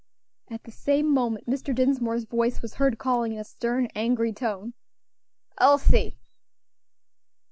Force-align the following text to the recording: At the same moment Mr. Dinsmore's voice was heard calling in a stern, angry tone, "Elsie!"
At 0.49 0.63
the 0.63 0.71
same 0.71 1.13
moment 1.13 1.45
Mr. 1.45 1.75
Dinsmore's 1.75 2.23
voice 2.23 2.59
was 2.63 2.73
heard 2.73 2.97
calling 2.97 3.33
in 3.33 3.37
a 3.37 3.43
stern, 3.43 3.87
angry 3.93 4.33
tone, 4.33 4.73
"Elsie!" 5.59 6.17